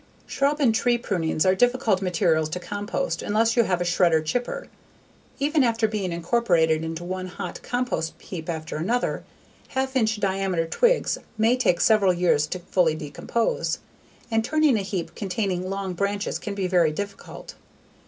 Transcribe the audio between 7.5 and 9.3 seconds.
compost heap after another,